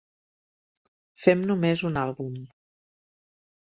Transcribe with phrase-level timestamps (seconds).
[1.25, 2.33] Fem només un àlbum.